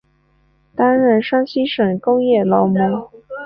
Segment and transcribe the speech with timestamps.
[0.75, 3.11] 担任山西省工业劳模。